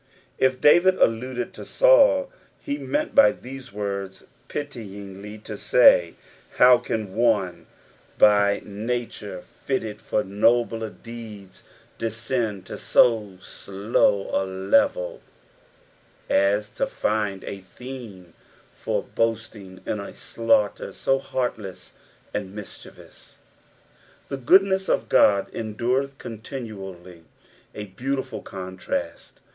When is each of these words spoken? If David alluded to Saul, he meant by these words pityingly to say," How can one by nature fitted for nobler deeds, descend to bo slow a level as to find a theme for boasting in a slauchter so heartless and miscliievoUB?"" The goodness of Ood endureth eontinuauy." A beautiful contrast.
If 0.39 0.59
David 0.59 0.95
alluded 0.95 1.53
to 1.53 1.63
Saul, 1.63 2.31
he 2.59 2.79
meant 2.79 3.13
by 3.13 3.31
these 3.31 3.71
words 3.71 4.23
pityingly 4.47 5.37
to 5.43 5.59
say," 5.59 6.15
How 6.57 6.79
can 6.79 7.13
one 7.13 7.67
by 8.17 8.63
nature 8.65 9.43
fitted 9.63 10.01
for 10.01 10.23
nobler 10.23 10.89
deeds, 10.89 11.61
descend 11.99 12.65
to 12.65 12.81
bo 12.95 13.37
slow 13.41 14.27
a 14.33 14.41
level 14.43 15.21
as 16.31 16.71
to 16.71 16.87
find 16.87 17.43
a 17.43 17.59
theme 17.59 18.33
for 18.73 19.03
boasting 19.03 19.81
in 19.85 19.99
a 19.99 20.13
slauchter 20.13 20.95
so 20.95 21.19
heartless 21.19 21.93
and 22.33 22.57
miscliievoUB?"" 22.57 23.35
The 24.29 24.37
goodness 24.37 24.89
of 24.89 25.13
Ood 25.13 25.53
endureth 25.53 26.17
eontinuauy." 26.17 27.21
A 27.75 27.85
beautiful 27.85 28.41
contrast. 28.41 29.41